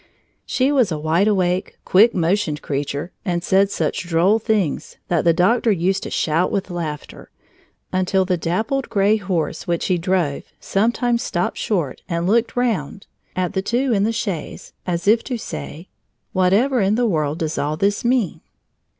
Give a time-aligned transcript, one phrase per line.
[0.47, 5.31] She was a wide awake, quick motioned creature and said such droll things that the
[5.31, 7.29] doctor used to shout with laughter,
[7.93, 13.53] until the dappled gray horse which he drove sometimes stopped short and looked round at
[13.53, 15.87] the two in the chaise as if to say:
[16.33, 18.41] "Whatever in the world does all this mean?"